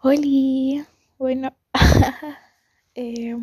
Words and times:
Hola, 0.00 0.86
bueno, 1.18 1.56
eh, 2.94 3.36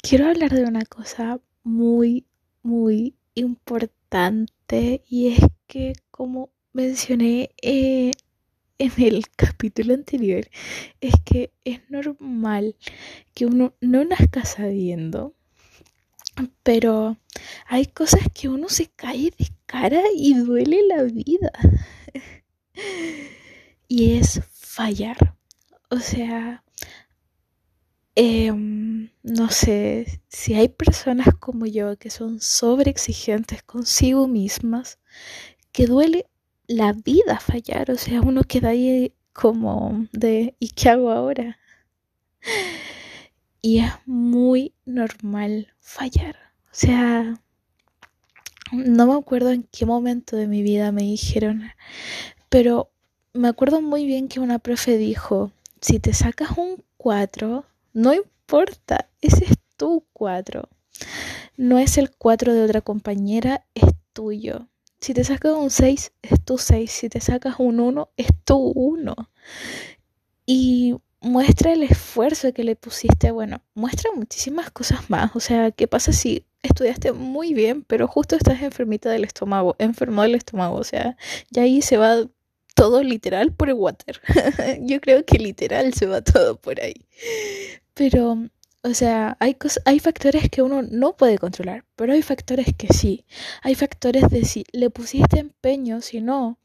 quiero 0.00 0.28
hablar 0.28 0.52
de 0.54 0.64
una 0.64 0.86
cosa 0.86 1.38
muy, 1.64 2.26
muy 2.62 3.14
importante 3.34 5.04
y 5.06 5.34
es 5.34 5.40
que 5.66 5.92
como 6.10 6.48
mencioné 6.72 7.50
eh, 7.60 8.12
en 8.78 8.92
el 8.96 9.24
capítulo 9.36 9.92
anterior, 9.92 10.48
es 11.02 11.14
que 11.26 11.52
es 11.64 11.80
normal 11.90 12.74
que 13.34 13.44
uno 13.44 13.74
no 13.82 14.02
nazca 14.06 14.46
sabiendo, 14.46 15.34
pero 16.62 17.18
hay 17.66 17.84
cosas 17.84 18.22
que 18.32 18.48
uno 18.48 18.70
se 18.70 18.86
cae 18.96 19.30
de 19.38 19.48
cara 19.66 20.00
y 20.16 20.32
duele 20.32 20.80
la 20.88 21.02
vida. 21.02 21.52
y 23.94 24.18
es 24.18 24.40
fallar. 24.50 25.36
O 25.88 26.00
sea, 26.00 26.64
em, 28.16 29.10
no 29.22 29.50
sé, 29.50 30.20
si 30.28 30.54
hay 30.54 30.68
personas 30.68 31.28
como 31.38 31.64
yo 31.66 31.96
que 31.96 32.10
son 32.10 32.40
sobre 32.40 32.90
exigentes 32.90 33.62
consigo 33.62 34.26
mismas, 34.26 34.98
que 35.70 35.86
duele 35.86 36.26
la 36.66 36.92
vida 36.92 37.38
fallar, 37.38 37.92
o 37.92 37.96
sea, 37.96 38.20
uno 38.20 38.42
queda 38.42 38.70
ahí 38.70 39.14
como 39.32 40.08
de 40.12 40.56
¿y 40.58 40.70
qué 40.70 40.88
hago 40.90 41.12
ahora? 41.12 41.58
Y 43.62 43.78
es 43.78 43.92
muy 44.06 44.74
normal 44.84 45.72
fallar. 45.80 46.36
O 46.66 46.74
sea, 46.74 47.40
no 48.72 49.06
me 49.06 49.14
acuerdo 49.14 49.52
en 49.52 49.62
qué 49.70 49.86
momento 49.86 50.36
de 50.36 50.48
mi 50.48 50.62
vida 50.62 50.90
me 50.90 51.02
dijeron, 51.02 51.62
pero 52.48 52.93
me 53.34 53.48
acuerdo 53.48 53.82
muy 53.82 54.06
bien 54.06 54.28
que 54.28 54.40
una 54.40 54.58
profe 54.58 54.96
dijo, 54.96 55.50
si 55.80 55.98
te 55.98 56.14
sacas 56.14 56.56
un 56.56 56.82
4, 56.96 57.64
no 57.92 58.14
importa, 58.14 59.08
ese 59.20 59.44
es 59.44 59.58
tu 59.76 60.04
4. 60.12 60.68
No 61.56 61.78
es 61.78 61.98
el 61.98 62.10
4 62.16 62.54
de 62.54 62.64
otra 62.64 62.80
compañera, 62.80 63.64
es 63.74 63.84
tuyo. 64.12 64.68
Si 65.00 65.12
te 65.12 65.24
sacas 65.24 65.52
un 65.52 65.70
6, 65.70 66.12
es 66.22 66.44
tu 66.44 66.58
6. 66.58 66.90
Si 66.90 67.08
te 67.08 67.20
sacas 67.20 67.56
un 67.58 67.80
1, 67.80 68.08
es 68.16 68.28
tu 68.44 68.56
1. 68.56 69.14
Y 70.46 70.96
muestra 71.20 71.72
el 71.72 71.82
esfuerzo 71.82 72.52
que 72.52 72.64
le 72.64 72.76
pusiste. 72.76 73.30
Bueno, 73.30 73.60
muestra 73.74 74.10
muchísimas 74.14 74.70
cosas 74.70 75.10
más. 75.10 75.34
O 75.36 75.40
sea, 75.40 75.72
¿qué 75.72 75.86
pasa 75.86 76.12
si 76.12 76.46
estudiaste 76.62 77.12
muy 77.12 77.52
bien, 77.52 77.82
pero 77.82 78.08
justo 78.08 78.36
estás 78.36 78.62
enfermita 78.62 79.10
del 79.10 79.24
estómago, 79.24 79.76
enfermo 79.78 80.22
del 80.22 80.36
estómago? 80.36 80.76
O 80.76 80.84
sea, 80.84 81.16
ya 81.50 81.62
ahí 81.62 81.82
se 81.82 81.98
va 81.98 82.26
todo 82.74 83.02
literal 83.02 83.52
por 83.52 83.68
el 83.68 83.74
water. 83.74 84.20
Yo 84.80 85.00
creo 85.00 85.24
que 85.24 85.38
literal 85.38 85.94
se 85.94 86.06
va 86.06 86.22
todo 86.22 86.56
por 86.56 86.80
ahí. 86.80 87.06
Pero, 87.94 88.48
o 88.82 88.94
sea, 88.94 89.36
hay, 89.40 89.56
hay 89.84 90.00
factores 90.00 90.50
que 90.50 90.62
uno 90.62 90.82
no 90.82 91.16
puede 91.16 91.38
controlar, 91.38 91.84
pero 91.96 92.12
hay 92.12 92.22
factores 92.22 92.66
que 92.76 92.92
sí. 92.92 93.24
Hay 93.62 93.74
factores 93.74 94.28
de 94.28 94.44
si 94.44 94.64
le 94.72 94.90
pusiste 94.90 95.38
empeño, 95.38 96.00
si 96.00 96.20
no. 96.20 96.58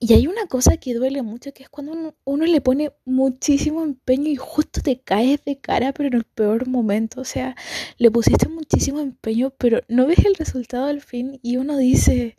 Y 0.00 0.12
hay 0.12 0.26
una 0.26 0.46
cosa 0.46 0.76
que 0.76 0.92
duele 0.92 1.22
mucho, 1.22 1.54
que 1.54 1.62
es 1.62 1.70
cuando 1.70 1.92
uno, 1.92 2.14
uno, 2.24 2.44
le 2.44 2.60
pone 2.60 2.92
muchísimo 3.06 3.82
empeño 3.82 4.28
y 4.28 4.36
justo 4.36 4.82
te 4.82 5.00
caes 5.00 5.42
de 5.46 5.58
cara, 5.58 5.92
pero 5.92 6.08
en 6.08 6.14
el 6.14 6.24
peor 6.24 6.68
momento. 6.68 7.22
O 7.22 7.24
sea, 7.24 7.56
le 7.96 8.10
pusiste 8.10 8.48
muchísimo 8.48 9.00
empeño, 9.00 9.54
pero 9.56 9.80
no 9.88 10.06
ves 10.06 10.18
el 10.26 10.34
resultado 10.34 10.86
al 10.86 11.00
fin 11.00 11.38
y 11.42 11.56
uno 11.56 11.78
dice, 11.78 12.36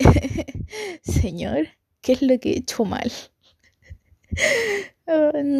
Señor, 1.02 1.68
¿qué 2.00 2.12
es 2.12 2.22
lo 2.22 2.38
que 2.38 2.52
he 2.52 2.58
hecho 2.58 2.84
mal? 2.84 3.10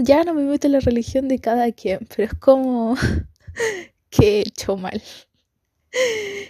Ya 0.04 0.22
no 0.22 0.32
me 0.32 0.44
meto 0.44 0.68
en 0.68 0.74
la 0.74 0.78
religión 0.80 1.26
de 1.26 1.40
cada 1.40 1.72
quien, 1.72 2.06
pero 2.08 2.22
es 2.22 2.34
como 2.34 2.94
que 4.10 4.38
he 4.38 4.40
hecho 4.42 4.76
mal. 4.76 5.02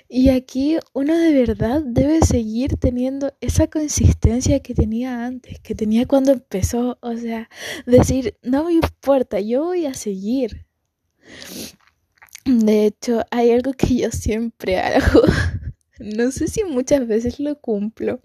Y 0.07 0.29
aquí 0.29 0.77
uno 0.93 1.17
de 1.17 1.33
verdad 1.33 1.81
debe 1.83 2.21
seguir 2.21 2.77
teniendo 2.77 3.33
esa 3.41 3.69
consistencia 3.69 4.61
que 4.61 4.75
tenía 4.75 5.25
antes, 5.25 5.61
que 5.61 5.75
tenía 5.75 6.07
cuando 6.07 6.33
empezó. 6.33 6.99
O 7.01 7.17
sea, 7.17 7.49
decir, 7.87 8.37
no 8.43 8.65
me 8.65 8.75
importa, 8.75 9.41
yo 9.41 9.65
voy 9.65 9.87
a 9.87 9.95
seguir. 9.95 10.67
De 12.45 12.87
hecho, 12.87 13.25
hay 13.31 13.51
algo 13.53 13.73
que 13.73 13.97
yo 13.97 14.11
siempre 14.11 14.79
hago 14.79 15.23
no 16.01 16.31
sé 16.33 16.49
si 16.49 16.65
muchas 16.65 17.07
veces 17.07 17.41
lo 17.41 17.59
cumplo, 17.61 18.21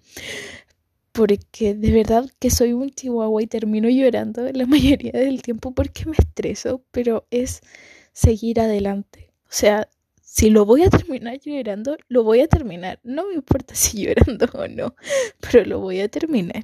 porque 1.12 1.74
de 1.76 1.92
verdad 1.92 2.30
que 2.40 2.50
soy 2.50 2.74
un 2.74 2.90
chihuahua 2.90 3.42
y 3.44 3.48
termino 3.48 3.90
llorando 3.90 4.52
la 4.52 4.66
mayoría 4.68 5.14
del 5.14 5.42
tiempo 5.42 5.72
porque 5.74 6.06
me 6.06 6.16
estreso, 6.18 6.84
pero 6.92 7.28
es 7.32 7.62
seguir 8.14 8.60
adelante. 8.60 9.32
O 9.44 9.52
sea, 9.52 9.90
si 10.22 10.50
lo 10.50 10.66
voy 10.66 10.84
a 10.84 10.90
terminar 10.90 11.40
llorando, 11.40 11.98
lo 12.10 12.24
voy 12.24 12.42
a 12.42 12.48
terminar. 12.48 13.00
No 13.04 13.28
me 13.28 13.36
importa 13.36 13.76
si 13.76 14.02
llorando 14.06 14.48
o 14.54 14.68
no, 14.68 14.96
pero 15.40 15.64
lo 15.66 15.80
voy 15.80 16.02
a 16.02 16.10
terminar. 16.10 16.64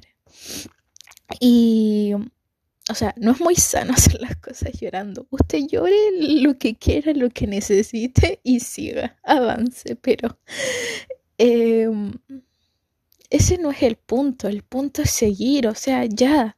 Y 1.40 2.12
o 2.90 2.94
sea, 2.94 3.14
no 3.16 3.32
es 3.32 3.40
muy 3.40 3.54
sano 3.54 3.92
hacer 3.96 4.20
las 4.20 4.36
cosas 4.36 4.72
llorando. 4.80 5.26
Usted 5.30 5.60
llore 5.68 5.96
lo 6.18 6.58
que 6.58 6.74
quiera, 6.74 7.12
lo 7.14 7.30
que 7.30 7.46
necesite 7.46 8.40
y 8.42 8.60
siga, 8.60 9.16
avance, 9.22 9.96
pero 9.96 10.38
em, 11.38 12.12
ese 13.30 13.58
no 13.58 13.70
es 13.70 13.82
el 13.82 13.96
punto, 13.96 14.48
el 14.48 14.62
punto 14.62 15.02
es 15.02 15.10
seguir, 15.10 15.66
o 15.68 15.74
sea, 15.74 16.04
ya 16.06 16.56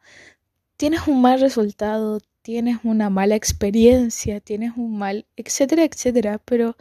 tienes 0.77 1.07
un 1.07 1.21
mal 1.23 1.41
resultado, 1.41 2.21
tienes 2.43 2.79
una 2.85 3.11
mala 3.11 3.37
experiencia, 3.37 4.41
tienes 4.41 4.73
un 4.77 4.99
mal, 4.99 5.27
etcétera, 5.37 5.85
etcétera, 5.85 6.41
pero 6.45 6.77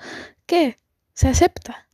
¿qué? 0.46 0.78
Se 1.14 1.28
acepta. 1.28 1.90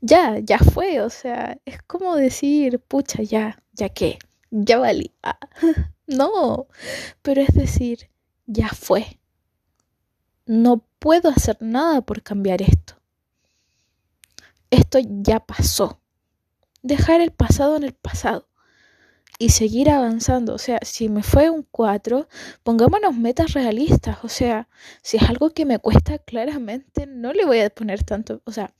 Ya, 0.00 0.38
ya 0.40 0.58
fue, 0.58 1.00
o 1.02 1.10
sea, 1.10 1.58
es 1.64 1.82
como 1.82 2.16
decir, 2.16 2.80
pucha, 2.80 3.22
ya, 3.22 3.62
ya 3.72 3.88
qué, 3.90 4.18
ya 4.50 4.78
valí. 4.78 5.12
Ah. 5.22 5.38
No, 6.08 6.68
pero 7.20 7.42
es 7.42 7.54
decir, 7.54 8.08
ya 8.46 8.70
fue. 8.70 9.20
No 10.46 10.82
puedo 10.98 11.28
hacer 11.28 11.58
nada 11.60 12.00
por 12.00 12.22
cambiar 12.22 12.62
esto. 12.62 12.94
Esto 14.70 14.98
ya 15.02 15.38
pasó. 15.40 16.00
Dejar 16.82 17.20
el 17.20 17.30
pasado 17.30 17.76
en 17.76 17.84
el 17.84 17.92
pasado 17.92 18.48
y 19.38 19.50
seguir 19.50 19.90
avanzando. 19.90 20.54
O 20.54 20.58
sea, 20.58 20.78
si 20.82 21.10
me 21.10 21.22
fue 21.22 21.50
un 21.50 21.66
4, 21.70 22.26
pongámonos 22.62 23.14
metas 23.14 23.52
realistas. 23.52 24.16
O 24.22 24.30
sea, 24.30 24.66
si 25.02 25.18
es 25.18 25.24
algo 25.24 25.50
que 25.50 25.66
me 25.66 25.78
cuesta 25.78 26.16
claramente, 26.16 27.06
no 27.06 27.34
le 27.34 27.44
voy 27.44 27.60
a 27.60 27.68
poner 27.68 28.02
tanto. 28.02 28.40
O 28.46 28.52
sea, 28.52 28.72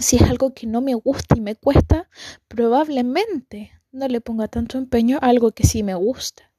si 0.00 0.16
es 0.16 0.22
algo 0.22 0.54
que 0.54 0.68
no 0.68 0.80
me 0.80 0.94
gusta 0.94 1.36
y 1.36 1.40
me 1.40 1.56
cuesta, 1.56 2.08
probablemente 2.46 3.72
no 3.92 4.08
le 4.08 4.20
ponga 4.20 4.48
tanto 4.48 4.78
empeño 4.78 5.18
a 5.20 5.28
algo 5.28 5.52
que 5.52 5.64
sí 5.64 5.82
me 5.82 5.94
gusta. 5.94 6.50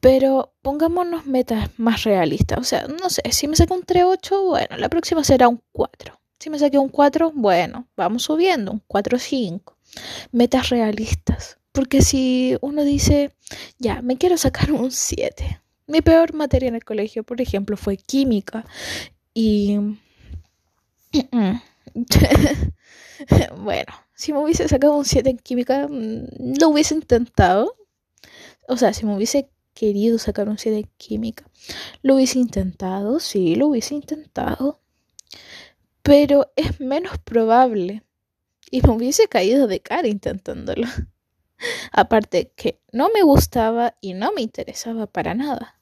Pero 0.00 0.52
pongámonos 0.62 1.26
metas 1.26 1.70
más 1.78 2.04
realistas. 2.04 2.58
O 2.58 2.64
sea, 2.64 2.86
no 2.86 3.10
sé, 3.10 3.22
si 3.30 3.48
me 3.48 3.56
saco 3.56 3.74
un 3.74 3.82
3-8, 3.82 4.46
bueno, 4.46 4.76
la 4.76 4.88
próxima 4.88 5.24
será 5.24 5.48
un 5.48 5.62
4. 5.72 6.18
Si 6.38 6.50
me 6.50 6.58
saqué 6.58 6.78
un 6.78 6.88
4, 6.88 7.32
bueno, 7.34 7.88
vamos 7.96 8.22
subiendo, 8.22 8.72
un 8.72 8.82
4-5. 8.86 9.74
Metas 10.30 10.68
realistas. 10.68 11.58
Porque 11.72 12.02
si 12.02 12.56
uno 12.60 12.84
dice, 12.84 13.32
ya, 13.78 14.02
me 14.02 14.18
quiero 14.18 14.36
sacar 14.36 14.72
un 14.72 14.92
7. 14.92 15.60
Mi 15.86 16.02
peor 16.02 16.34
materia 16.34 16.68
en 16.68 16.74
el 16.74 16.84
colegio, 16.84 17.24
por 17.24 17.40
ejemplo, 17.40 17.76
fue 17.76 17.96
química. 17.96 18.64
Y... 19.34 19.78
bueno, 23.56 23.92
si 24.18 24.32
me 24.32 24.40
hubiese 24.40 24.66
sacado 24.66 24.96
un 24.96 25.04
7 25.04 25.30
en 25.30 25.38
química, 25.38 25.86
mm, 25.88 26.58
lo 26.60 26.70
hubiese 26.70 26.92
intentado. 26.92 27.76
O 28.66 28.76
sea, 28.76 28.92
si 28.92 29.06
me 29.06 29.14
hubiese 29.14 29.48
querido 29.74 30.18
sacar 30.18 30.48
un 30.48 30.58
7 30.58 30.76
en 30.76 30.90
química, 30.96 31.48
lo 32.02 32.16
hubiese 32.16 32.40
intentado, 32.40 33.20
sí, 33.20 33.54
lo 33.54 33.68
hubiese 33.68 33.94
intentado. 33.94 34.80
Pero 36.02 36.50
es 36.56 36.80
menos 36.80 37.18
probable. 37.18 38.02
Y 38.72 38.82
me 38.82 38.90
hubiese 38.90 39.28
caído 39.28 39.68
de 39.68 39.78
cara 39.80 40.08
intentándolo. 40.08 40.88
Aparte 41.92 42.52
que 42.56 42.80
no 42.92 43.10
me 43.14 43.22
gustaba 43.22 43.96
y 44.00 44.14
no 44.14 44.32
me 44.32 44.42
interesaba 44.42 45.06
para 45.06 45.34
nada. 45.34 45.80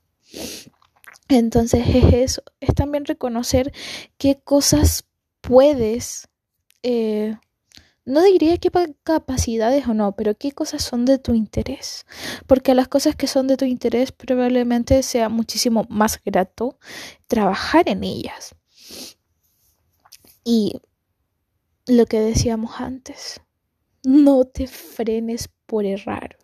Entonces 1.28 1.86
es 1.88 2.12
eso, 2.12 2.42
es 2.60 2.74
también 2.74 3.06
reconocer 3.06 3.72
qué 4.18 4.38
cosas 4.44 5.06
puedes 5.40 6.28
eh, 6.82 7.36
no 8.06 8.22
diría 8.22 8.56
qué 8.56 8.70
capacidades 9.02 9.86
o 9.88 9.94
no, 9.94 10.14
pero 10.14 10.36
qué 10.36 10.52
cosas 10.52 10.82
son 10.82 11.04
de 11.04 11.18
tu 11.18 11.34
interés. 11.34 12.06
Porque 12.46 12.74
las 12.74 12.86
cosas 12.88 13.16
que 13.16 13.26
son 13.26 13.48
de 13.48 13.56
tu 13.56 13.64
interés 13.64 14.12
probablemente 14.12 15.02
sea 15.02 15.28
muchísimo 15.28 15.86
más 15.90 16.22
grato 16.24 16.78
trabajar 17.26 17.88
en 17.88 18.04
ellas. 18.04 18.54
Y 20.44 20.80
lo 21.88 22.06
que 22.06 22.20
decíamos 22.20 22.80
antes, 22.80 23.40
no 24.04 24.44
te 24.44 24.68
frenes 24.68 25.48
por 25.66 25.84
errar. 25.84 26.38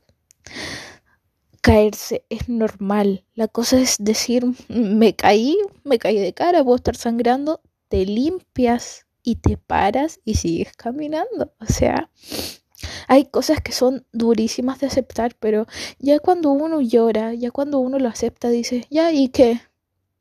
Caerse 1.61 2.25
es 2.29 2.49
normal. 2.49 3.25
La 3.35 3.47
cosa 3.47 3.79
es 3.79 3.97
decir, 4.01 4.45
me 4.69 5.15
caí, 5.15 5.57
me 5.85 6.01
caí 6.01 6.19
de 6.19 6.35
cara, 6.35 6.65
puedo 6.65 6.75
estar 6.75 6.97
sangrando, 6.97 7.61
te 7.87 8.05
limpias 8.05 9.07
y 9.23 9.37
te 9.37 9.57
paras 9.57 10.21
y 10.25 10.35
sigues 10.35 10.73
caminando. 10.77 11.53
O 11.61 11.67
sea, 11.67 12.11
hay 13.09 13.27
cosas 13.27 13.61
que 13.61 13.73
son 13.73 14.07
durísimas 14.13 14.81
de 14.81 14.87
aceptar, 14.87 15.35
pero 15.39 15.67
ya 15.99 16.19
cuando 16.19 16.51
uno 16.51 16.81
llora, 16.81 17.35
ya 17.35 17.51
cuando 17.51 17.79
uno 17.79 17.99
lo 17.99 18.09
acepta, 18.09 18.49
dice, 18.49 18.87
ya, 18.91 19.13
¿y 19.13 19.29
qué? 19.29 19.61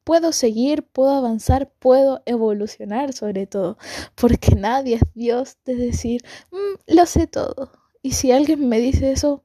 Puedo 0.03 0.31
seguir, 0.31 0.83
puedo 0.83 1.12
avanzar, 1.12 1.71
puedo 1.80 2.24
evolucionar 2.25 3.13
sobre 3.13 3.45
todo, 3.48 3.77
porque 4.15 4.56
nadie 4.56 4.95
es 4.95 5.13
Dios 5.13 5.57
de 5.65 5.75
decir, 5.75 6.24
mm, 6.51 6.95
lo 6.95 7.06
sé 7.06 7.27
todo. 7.27 7.71
Y 8.01 8.13
si 8.13 8.31
alguien 8.31 8.68
me 8.68 8.80
dice 8.80 9.12
eso, 9.12 9.44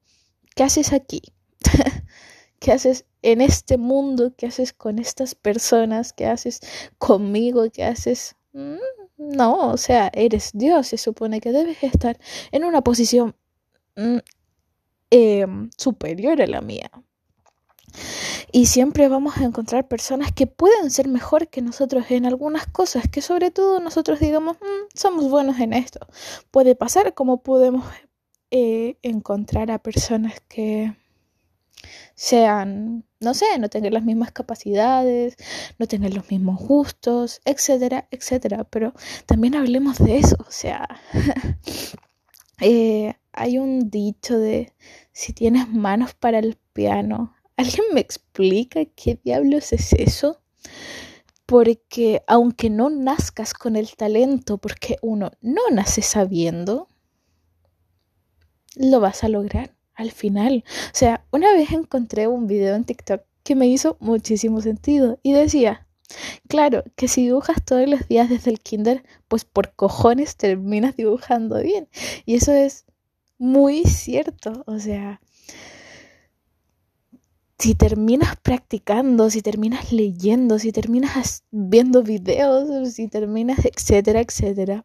¿qué 0.54 0.64
haces 0.64 0.92
aquí? 0.92 1.22
¿Qué 2.58 2.72
haces 2.72 3.04
en 3.20 3.42
este 3.42 3.76
mundo? 3.76 4.32
¿Qué 4.36 4.46
haces 4.46 4.72
con 4.72 4.98
estas 4.98 5.34
personas? 5.34 6.14
¿Qué 6.14 6.26
haces 6.26 6.60
conmigo? 6.98 7.64
¿Qué 7.70 7.84
haces? 7.84 8.34
Mm, 8.54 8.76
no, 9.18 9.70
o 9.70 9.76
sea, 9.76 10.10
eres 10.14 10.50
Dios, 10.54 10.88
se 10.88 10.98
supone 10.98 11.40
que 11.40 11.52
debes 11.52 11.82
estar 11.82 12.18
en 12.52 12.64
una 12.64 12.82
posición 12.82 13.34
mm, 13.96 14.18
em, 15.10 15.70
superior 15.76 16.40
a 16.42 16.46
la 16.46 16.60
mía. 16.60 16.90
Y 18.52 18.66
siempre 18.66 19.08
vamos 19.08 19.38
a 19.38 19.44
encontrar 19.44 19.88
personas 19.88 20.32
que 20.32 20.46
pueden 20.46 20.90
ser 20.90 21.08
mejor 21.08 21.48
que 21.48 21.62
nosotros 21.62 22.10
en 22.10 22.26
algunas 22.26 22.66
cosas, 22.66 23.08
que 23.08 23.22
sobre 23.22 23.50
todo 23.50 23.80
nosotros 23.80 24.20
digamos, 24.20 24.56
mm, 24.58 24.88
somos 24.94 25.30
buenos 25.30 25.58
en 25.60 25.72
esto. 25.72 26.06
Puede 26.50 26.74
pasar 26.74 27.14
como 27.14 27.42
podemos 27.42 27.86
eh, 28.50 28.96
encontrar 29.02 29.70
a 29.70 29.78
personas 29.78 30.40
que 30.48 30.94
sean, 32.14 33.04
no 33.20 33.34
sé, 33.34 33.58
no 33.58 33.68
tengan 33.68 33.94
las 33.94 34.04
mismas 34.04 34.32
capacidades, 34.32 35.36
no 35.78 35.86
tengan 35.86 36.14
los 36.14 36.30
mismos 36.30 36.60
gustos, 36.60 37.40
etcétera, 37.44 38.08
etcétera. 38.10 38.64
Pero 38.64 38.92
también 39.26 39.54
hablemos 39.54 39.98
de 39.98 40.18
eso, 40.18 40.36
o 40.46 40.50
sea, 40.50 40.88
eh, 42.60 43.14
hay 43.32 43.58
un 43.58 43.90
dicho 43.90 44.38
de 44.38 44.72
si 45.12 45.32
tienes 45.32 45.68
manos 45.68 46.14
para 46.14 46.38
el 46.38 46.58
piano, 46.72 47.34
¿alguien 47.56 47.86
me 47.92 48.00
explica 48.00 48.84
qué 48.84 49.20
diablos 49.22 49.72
es 49.72 49.92
eso? 49.92 50.40
Porque 51.44 52.22
aunque 52.26 52.70
no 52.70 52.90
nazcas 52.90 53.54
con 53.54 53.76
el 53.76 53.94
talento, 53.94 54.58
porque 54.58 54.96
uno 55.02 55.30
no 55.40 55.62
nace 55.70 56.02
sabiendo, 56.02 56.88
lo 58.74 59.00
vas 59.00 59.22
a 59.22 59.28
lograr 59.28 59.75
al 59.96 60.12
final. 60.12 60.64
O 60.66 60.96
sea, 60.96 61.24
una 61.32 61.52
vez 61.52 61.72
encontré 61.72 62.28
un 62.28 62.46
video 62.46 62.74
en 62.74 62.84
TikTok 62.84 63.22
que 63.42 63.54
me 63.56 63.66
hizo 63.66 63.96
muchísimo 64.00 64.60
sentido 64.60 65.18
y 65.22 65.32
decía, 65.32 65.86
claro, 66.48 66.84
que 66.96 67.08
si 67.08 67.24
dibujas 67.24 67.64
todos 67.64 67.88
los 67.88 68.06
días 68.08 68.28
desde 68.28 68.50
el 68.50 68.60
kinder, 68.60 69.04
pues 69.28 69.44
por 69.44 69.74
cojones 69.74 70.36
terminas 70.36 70.96
dibujando 70.96 71.60
bien. 71.60 71.88
Y 72.24 72.34
eso 72.36 72.52
es 72.52 72.84
muy 73.38 73.84
cierto, 73.84 74.64
o 74.66 74.78
sea, 74.78 75.20
si 77.58 77.74
terminas 77.74 78.36
practicando, 78.36 79.30
si 79.30 79.40
terminas 79.42 79.92
leyendo, 79.92 80.58
si 80.58 80.72
terminas 80.72 81.44
viendo 81.50 82.02
videos, 82.02 82.92
si 82.92 83.08
terminas, 83.08 83.64
etcétera, 83.64 84.20
etcétera, 84.20 84.84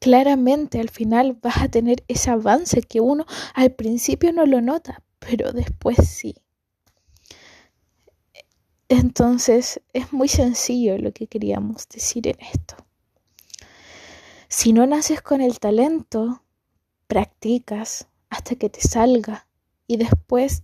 claramente 0.00 0.80
al 0.80 0.90
final 0.90 1.38
vas 1.40 1.58
a 1.58 1.68
tener 1.68 2.04
ese 2.08 2.30
avance 2.30 2.82
que 2.82 3.00
uno 3.00 3.26
al 3.54 3.72
principio 3.72 4.32
no 4.32 4.46
lo 4.46 4.60
nota, 4.60 5.02
pero 5.18 5.52
después 5.52 5.96
sí. 6.08 6.36
Entonces 8.88 9.80
es 9.92 10.12
muy 10.12 10.28
sencillo 10.28 10.96
lo 10.98 11.12
que 11.12 11.26
queríamos 11.26 11.88
decir 11.88 12.28
en 12.28 12.36
esto. 12.40 12.76
Si 14.48 14.72
no 14.72 14.86
naces 14.86 15.20
con 15.22 15.40
el 15.40 15.58
talento, 15.58 16.44
practicas 17.08 18.06
hasta 18.30 18.54
que 18.54 18.70
te 18.70 18.80
salga 18.80 19.48
y 19.88 19.96
después 19.96 20.62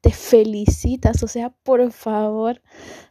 te 0.00 0.10
felicitas, 0.12 1.22
o 1.22 1.28
sea, 1.28 1.50
por 1.50 1.90
favor, 1.92 2.62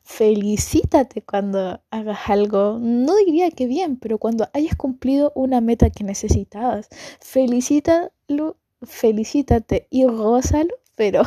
felicítate 0.03 1.21
cuando 1.21 1.81
hagas 1.91 2.29
algo, 2.29 2.79
no 2.79 3.15
diría 3.17 3.51
que 3.51 3.67
bien, 3.67 3.97
pero 3.97 4.17
cuando 4.17 4.49
hayas 4.53 4.75
cumplido 4.75 5.31
una 5.35 5.61
meta 5.61 5.89
que 5.89 6.03
necesitabas, 6.03 6.89
felicítalo, 7.19 8.57
felicítate 8.81 9.87
y 9.89 10.05
gózalo, 10.05 10.75
pero 10.95 11.23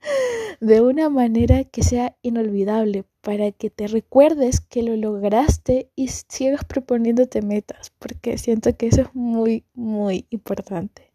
de 0.60 0.80
una 0.80 1.08
manera 1.08 1.64
que 1.64 1.82
sea 1.82 2.16
inolvidable 2.22 3.04
para 3.20 3.52
que 3.52 3.70
te 3.70 3.88
recuerdes 3.88 4.60
que 4.60 4.82
lo 4.82 4.96
lograste 4.96 5.90
y 5.96 6.08
sigas 6.08 6.64
proponiéndote 6.64 7.42
metas, 7.42 7.92
porque 7.98 8.38
siento 8.38 8.76
que 8.76 8.86
eso 8.86 9.02
es 9.02 9.14
muy, 9.14 9.64
muy 9.74 10.26
importante. 10.30 11.07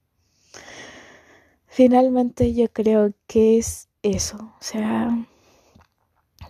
Finalmente 1.75 2.53
yo 2.53 2.71
creo 2.71 3.13
que 3.25 3.57
es 3.57 3.89
eso, 4.03 4.37
o 4.37 4.63
sea, 4.63 5.25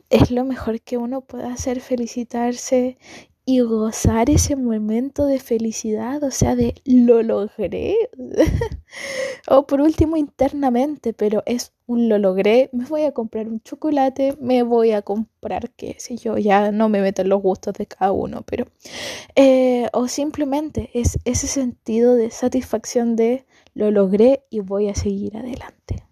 es 0.09 0.31
lo 0.31 0.43
mejor 0.43 0.81
que 0.81 0.97
uno 0.97 1.21
puede 1.21 1.45
hacer, 1.45 1.79
felicitarse 1.79 2.97
y 3.45 3.61
gozar 3.61 4.29
ese 4.29 4.57
momento 4.57 5.25
de 5.25 5.39
felicidad, 5.39 6.21
o 6.23 6.31
sea, 6.31 6.57
de 6.57 6.75
lo 6.83 7.23
logré. 7.23 7.95
o 9.47 9.65
por 9.65 9.79
último 9.79 10.17
internamente, 10.17 11.13
pero 11.13 11.41
es 11.45 11.71
un 11.85 12.09
lo 12.09 12.17
logré, 12.17 12.69
me 12.73 12.83
voy 12.83 13.03
a 13.03 13.13
comprar 13.13 13.47
un 13.47 13.61
chocolate, 13.61 14.35
me 14.41 14.63
voy 14.63 14.91
a 14.91 15.03
comprar, 15.03 15.71
qué 15.71 15.95
sé 15.99 16.17
yo, 16.17 16.37
ya 16.37 16.73
no 16.73 16.89
me 16.89 16.99
meto 16.99 17.21
en 17.21 17.29
los 17.29 17.41
gustos 17.41 17.75
de 17.75 17.85
cada 17.85 18.11
uno, 18.11 18.41
pero... 18.45 18.65
Eh, 19.35 19.87
o 19.93 20.09
simplemente 20.09 20.89
es 20.93 21.17
ese 21.23 21.47
sentido 21.47 22.15
de 22.15 22.29
satisfacción 22.29 23.15
de 23.15 23.45
lo 23.73 23.91
logré 23.91 24.43
y 24.49 24.59
voy 24.59 24.89
a 24.89 24.95
seguir 24.95 25.37
adelante. 25.37 26.03